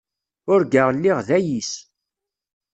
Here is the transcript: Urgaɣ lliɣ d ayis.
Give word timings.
Urgaɣ 0.51 0.87
lliɣ 0.95 1.17
d 1.27 1.29
ayis. 1.37 1.73